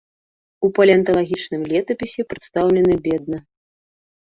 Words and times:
У 0.67 0.71
палеанталагічным 0.79 1.61
летапісе 1.75 2.21
прадстаўлены 2.33 2.93
бедна. 3.07 3.37